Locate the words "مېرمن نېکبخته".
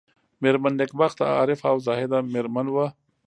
0.41-1.23